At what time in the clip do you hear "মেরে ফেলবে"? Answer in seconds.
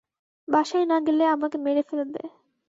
1.65-2.21